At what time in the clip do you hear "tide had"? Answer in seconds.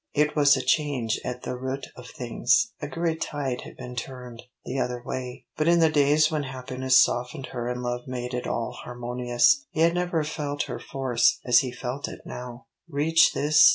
3.21-3.77